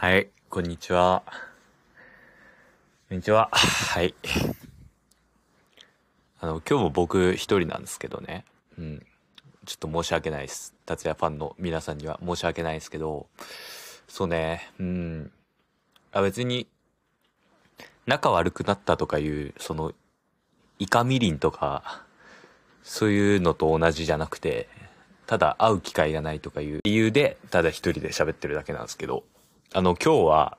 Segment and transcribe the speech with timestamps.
[0.00, 1.22] はい、こんにちは。
[3.10, 3.50] こんにちは。
[3.52, 4.14] はい。
[6.40, 8.46] あの、今日も僕一人なんですけどね。
[8.78, 9.06] うん。
[9.66, 10.72] ちょっと申し訳ないです。
[10.86, 13.26] 達也ファンの皆さんには申し訳ないですけど、
[14.08, 15.30] そうね、うん。
[16.12, 16.66] あ、別に、
[18.06, 19.92] 仲悪くなったとかいう、その、
[20.78, 22.06] イカみりんとか、
[22.82, 24.66] そういうのと同じじゃなくて、
[25.26, 29.24] ただ会う機会がないとかいう理由で、ただ一人で喋ってるだけなんですけど、
[29.72, 30.58] あの、今日は、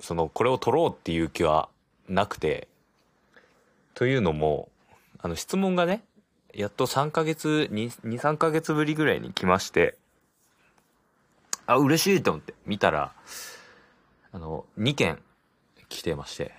[0.00, 1.68] その、これを取ろうっていう気は
[2.08, 2.68] なくて、
[3.92, 4.70] というのも、
[5.18, 6.02] あの、質問がね、
[6.54, 9.98] やっと3ヶ月、2、2 3ヶ月ぶりぐらいに来まして、
[11.66, 13.12] あ、嬉しいと思って見たら、
[14.32, 15.18] あの、2件
[15.90, 16.54] 来てまして、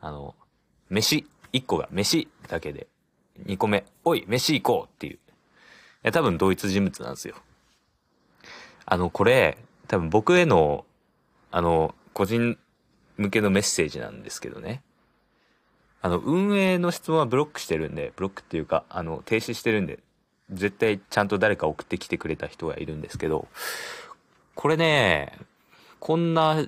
[0.00, 0.36] あの、
[0.90, 2.86] 飯、1個が飯だけで、
[3.46, 5.14] 2個目、おい、飯行こうっていう。
[5.14, 5.18] い
[6.04, 7.34] や、多分同一人物なんですよ。
[8.86, 10.84] あの、これ、多分僕への、
[11.50, 12.58] あの、個人
[13.16, 14.82] 向けのメッセージなんですけどね。
[16.02, 19.98] あの、運営の質問はブロックしてるんで、ブロックっていうか、あの、停止してるんで、
[20.50, 23.48] 絶対ちゃんと誰か送ってきてくれた人がいるんですけど、
[24.54, 25.38] これね、
[25.98, 26.66] こんな、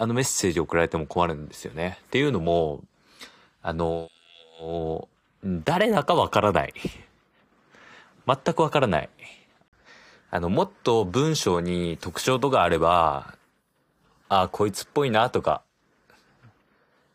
[0.00, 1.98] あのメッセージ送られても困るんですよね。
[2.06, 2.82] っていうのも、
[3.62, 4.08] あの、
[5.44, 6.74] 誰だかわからない。
[8.26, 9.10] 全くわからない。
[10.30, 13.37] あの、もっと文章に特徴とかあれば、
[14.28, 15.62] ああ、こいつっぽいなとか、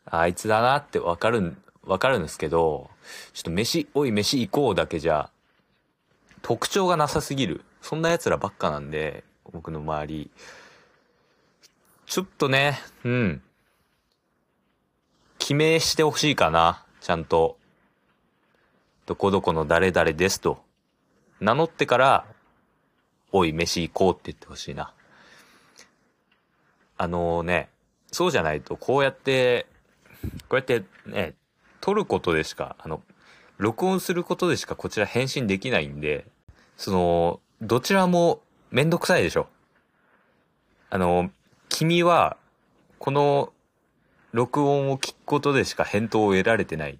[0.05, 2.89] あいつだなってわかる、わかるんですけど、
[3.33, 5.29] ちょっと飯、おい飯行こうだけじゃ、
[6.41, 7.63] 特徴がなさすぎる。
[7.81, 10.31] そんな奴らばっかなんで、僕の周り。
[12.05, 13.41] ちょっとね、うん。
[15.37, 16.83] 記名してほしいかな。
[17.01, 17.57] ちゃんと。
[19.05, 20.63] どこどこの誰々ですと。
[21.41, 22.25] 名乗ってから、
[23.31, 24.92] おい、飯行こうって言ってほしいな。
[26.97, 27.69] あのね、
[28.11, 29.65] そうじゃないと、こうやって、
[30.47, 31.33] こうやってね、
[31.81, 33.01] 撮ることでしか、あの、
[33.57, 36.25] 録音することでしかこちら返信できないんで、
[36.77, 38.41] その、どちらも
[38.71, 39.47] めんどくさいでしょ。
[40.89, 41.29] あの、
[41.69, 42.37] 君は、
[42.99, 43.51] この
[44.31, 46.99] 録音を聞くことでしか返答を得られてない。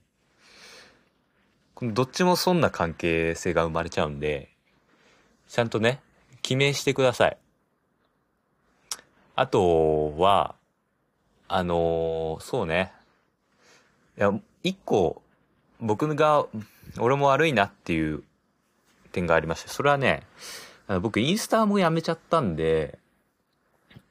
[1.76, 4.50] このどっちもそんな関係性が生まれちゃうんで、
[5.48, 6.02] ちゃんとね、
[6.42, 7.38] 記名してください。
[9.36, 10.56] あとは、
[11.48, 12.92] あのーそうね。
[14.18, 14.32] いや、
[14.64, 15.22] 一個、
[15.80, 16.46] 僕が、
[17.00, 18.24] 俺も悪いなっていう
[19.12, 20.24] 点がありまして、それはね、
[20.88, 23.00] あの僕インスタもやめちゃったんで、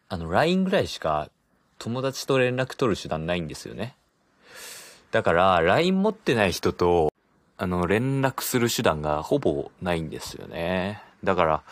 [0.08, 1.30] あの、LINE ぐらいしか
[1.78, 3.94] 友達と連絡取る手段ないんですよね。
[5.10, 7.12] だから、LINE 持ってない人と、
[7.58, 11.02] あの、連絡する手段がほぼないんですよね。
[11.22, 11.62] だから、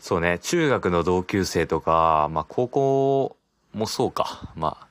[0.00, 3.36] そうね、中学の同級生とか、まあ、高校
[3.74, 4.50] もそうか。
[4.56, 4.88] まあ、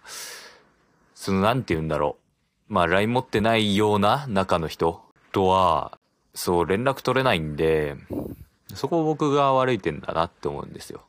[1.16, 2.18] その、なんて言うんだろ
[2.70, 2.74] う。
[2.74, 5.98] まあ、LINE 持ってないような中の人とは、
[6.36, 7.98] そう、連絡取れないんで、
[8.76, 11.02] そこ僕が悪い点だなって思うんですよ。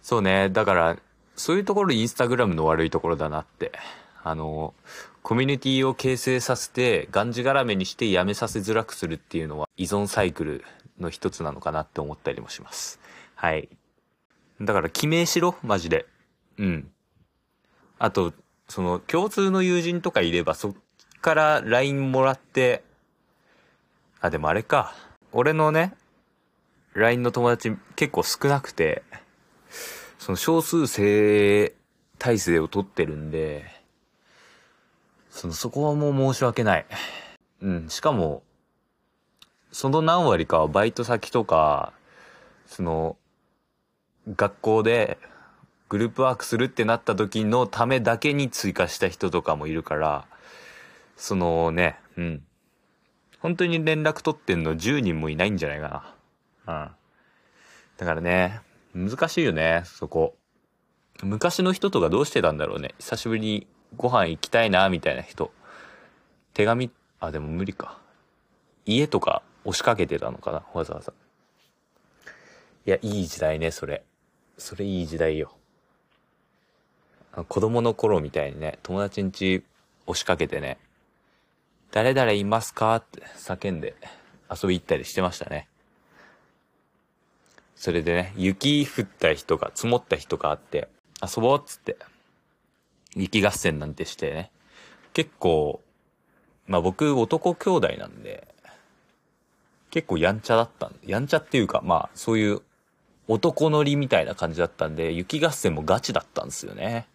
[0.00, 0.96] そうね、だから、
[1.34, 3.72] そういうところインスタグラムの悪いところだなって。
[4.22, 4.74] あの、
[5.22, 10.64] コミュニティを形成させて、がんじがらめにしてやめさせづらくするっていうのは依存サイクル
[10.98, 13.00] の一つなのかなって思ったりもします。
[13.34, 13.68] はい。
[14.60, 16.06] だから、記名しろ、マジで。
[16.58, 16.90] うん。
[17.98, 18.32] あと、
[18.68, 20.74] その、共通の友人とかいれば、そっ
[21.20, 22.82] から LINE もらって、
[24.20, 24.94] あ、でもあれか。
[25.32, 25.94] 俺のね、
[26.94, 29.02] LINE の友達結構少なくて、
[30.18, 31.74] その少数生
[32.18, 33.66] 体制を取ってるんで、
[35.30, 36.86] その、そこはもう申し訳ない。
[37.60, 38.42] うん、しかも、
[39.76, 41.92] その何割かはバイト先とか、
[42.64, 43.18] その、
[44.34, 45.18] 学校で
[45.90, 50.24] グループワークするってなった時のためだけに追加した人とかもいるから、
[51.18, 52.42] そのね、うん。
[53.38, 56.14] 本当に連絡取ってんの10人もいないんじゃないか
[56.66, 56.74] な。
[56.74, 56.90] うん。
[57.98, 58.62] だからね、
[58.94, 60.36] 難しいよね、そこ。
[61.22, 62.94] 昔の人とかどうしてたんだろうね。
[62.98, 65.52] 久しぶりにご飯行きたいな、みたいな人。
[66.54, 66.90] 手紙、
[67.20, 67.98] あ、でも無理か。
[68.86, 71.12] 家とか押しかけてたのかな、わざわざ。
[72.86, 74.04] いや、いい時代ね、それ。
[74.56, 75.52] それいい時代よ。
[77.48, 79.62] 子供の頃みたいにね、友達ん家
[80.06, 80.78] 押しかけてね、
[81.90, 82.96] 誰々いますか？
[82.96, 83.94] って叫んで
[84.50, 85.68] 遊び行ったりしてましたね。
[87.74, 90.88] それでね、雪降った人が、積もった人があって、
[91.22, 91.96] 遊ぼうっつって、
[93.14, 94.50] 雪合戦なんてしてね、
[95.12, 95.82] 結構、
[96.66, 98.48] まあ僕男兄弟なんで、
[99.90, 102.62] 結構やんちゃだったんやんちゃっていうか、まあそういう
[103.28, 107.06] 男乗りみたいな感じだったんで、雪合戦もガチだったんですよね。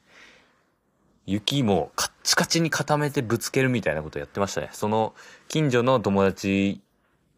[1.25, 4.69] 雪もカッチカチに固めてぶつけるみたいなことやってましたね。
[4.73, 5.13] その
[5.47, 6.81] 近所の友達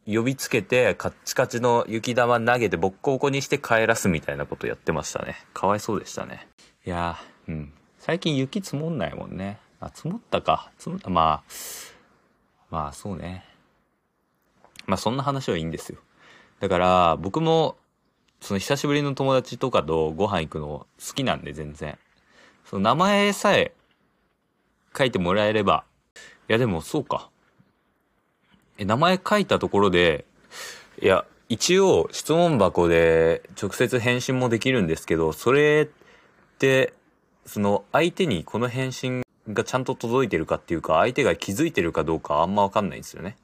[0.05, 5.35] 呼びつけてカッチカチの雪玉投げてボッコボコにして帰らすみたいなことやってましたね。
[5.53, 6.47] かわいそうでしたね。
[6.85, 7.73] いや、うん。
[7.99, 9.59] 最近雪積もんないもんね。
[9.79, 10.71] あ、積もったか。
[10.77, 11.09] 積もった。
[11.09, 11.43] まあ、
[12.69, 13.45] まあそうね。
[14.85, 15.99] まあそんな話はいいんですよ。
[16.59, 17.75] だから僕も
[18.41, 21.97] その久しぶりの友達とかとご飯行くの好きなんで全然。
[22.65, 23.73] その名前さえ
[24.97, 25.85] 書いてもらえれば。
[26.49, 27.29] いやでもそうか。
[28.77, 30.25] え、名前書いたところで、
[31.01, 36.93] いや、一応質問箱で直接返信もできるんですけど、それって、
[37.45, 43.37] その相手にこの返信がちゃんと届いてるかっていうか、相手が気づいてるかどうかあんまわかんないんですよね。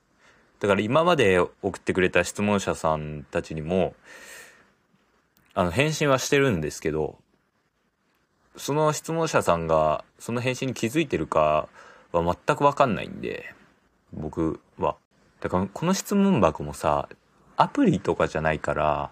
[0.60, 3.96] だから今まで送ってくれた質問者さんたちにも、
[5.54, 7.18] あの、返信はしてるんですけど、
[8.58, 11.70] その質問者さんが、その返信に気づいてるか
[12.12, 13.54] は全くわかんないんで、
[14.12, 14.98] 僕は。
[15.40, 17.08] だから、この質問箱もさ、
[17.56, 19.12] アプリとかじゃないから、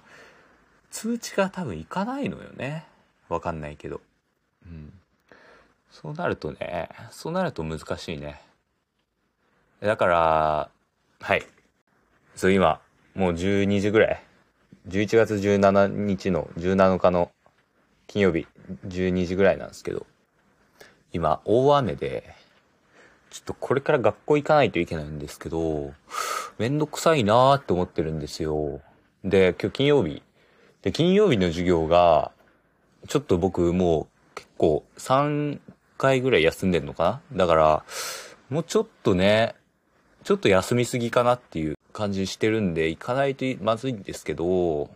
[0.89, 2.85] 通知が多分いかないのよね。
[3.29, 4.01] わかんないけど。
[4.65, 4.93] うん。
[5.91, 8.41] そうなるとね、そうなると難しいね。
[9.79, 10.69] だから、
[11.19, 11.45] はい。
[12.35, 12.79] そう、今、
[13.15, 14.23] もう12時ぐらい。
[14.87, 17.31] 11月17日の17日の
[18.05, 18.47] 金曜日
[18.87, 20.05] 12時ぐらいなんですけど、
[21.11, 22.23] 今大雨で、
[23.31, 25.91] ちょっとこれから学校行かないといけないんですけど、
[26.57, 28.79] めんどくさいなーって思ってるんですよ。
[29.25, 30.21] で、今日金曜日。
[30.83, 32.31] で、金曜日の授業が、
[33.07, 35.59] ちょっと僕もう結構3
[35.97, 37.83] 回ぐらい休んでんのかなだから、
[38.49, 39.55] もうちょっとね、
[40.27, 44.89] ちょっと休みすぎかなっていう感じしてるんで、行かないとまずいんですけど、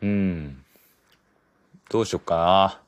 [0.00, 0.62] うん。
[1.88, 2.80] どうしよっかな。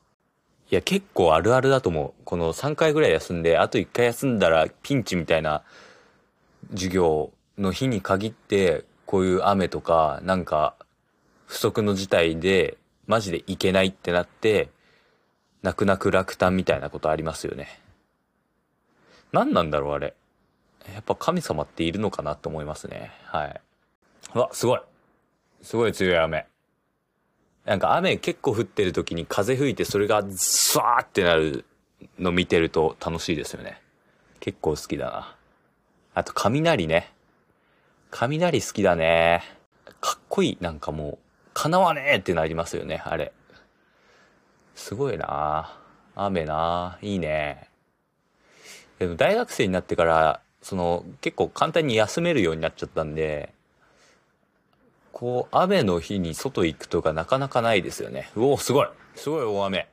[0.71, 2.23] いや、結構あるあるだと思う。
[2.23, 5.63] この3回ぐらい休んで、あと1回休んだらピンチみたいな
[6.69, 10.75] 授業の日に限って、こういう雨とか、なんか、
[11.45, 14.69] 不測の事態で、マジで行けないってなって、
[15.61, 17.81] 泣く泣く落胆みたいなことありますよね。
[19.33, 20.13] 何なんだろう、あれ。
[20.91, 23.11] やっぱ神様っているのかなと思いますね。
[23.25, 23.61] はい。
[24.35, 24.81] うわ、すごい。
[25.61, 26.45] すごい強い雨。
[27.65, 31.63] なんか雨結構降ってる時に風吹いてそれがザーってなる
[32.19, 33.81] の見てると楽しいですよね。
[34.39, 35.35] 結構好きだな。
[36.15, 37.13] あと雷ね。
[38.11, 39.43] 雷好きだね。
[40.01, 40.57] かっこいい。
[40.59, 41.17] なんかもう、
[41.53, 43.31] 叶わねえってなりますよね、あれ。
[44.75, 45.77] すごいな
[46.15, 47.69] 雨ないいね。
[48.99, 53.53] でも大学生になってからその、結構簡単に休めるようになっちゃったんで、
[55.11, 58.31] こう、雨の日に外行くとかなかなかないですよね。
[58.35, 59.89] うお、すごいすごい大雨。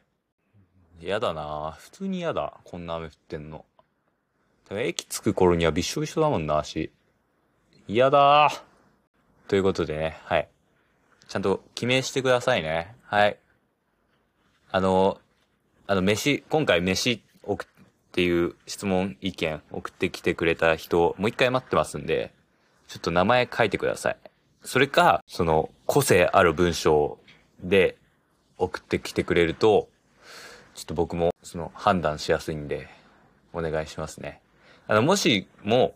[1.02, 2.54] 嫌だな普通に嫌だ。
[2.64, 3.64] こんな雨降ってんの。
[4.70, 6.92] 駅着く頃にはびしょびしょだもんな、足。
[7.88, 8.50] 嫌だ
[9.48, 10.48] ということでね、はい。
[11.26, 12.94] ちゃんと記名してくださいね。
[13.02, 13.36] はい。
[14.70, 15.20] あの、
[15.88, 17.68] あの、飯、今回飯送っ
[18.10, 22.32] っていう質問、意見送ってきてくれた人、もう一回待ってますんで、
[22.88, 24.16] ちょっと名前書いてください。
[24.62, 27.18] それか、その、個性ある文章
[27.62, 27.96] で
[28.58, 29.88] 送ってきてくれると、
[30.74, 32.88] ちょっと僕もその判断しやすいんで、
[33.52, 34.40] お願いしますね。
[34.88, 35.94] あの、もしも、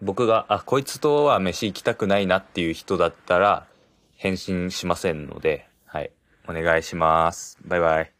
[0.00, 3.66] 僕が、あ、こいつとは飯行きたくないなっていう人だったら、
[4.14, 6.12] 返信しませんので、はい。
[6.48, 7.58] お願いします。
[7.64, 8.15] バイバイ。